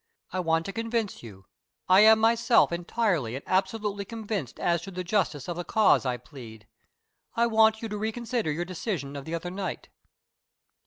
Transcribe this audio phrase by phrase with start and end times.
[0.31, 1.45] I want to convince you.
[1.87, 6.17] I am myself entirely and absolutely convinced as to the justice of the cause I
[6.17, 6.65] plead.
[7.35, 9.89] I want you to reconsider your decision of the other night."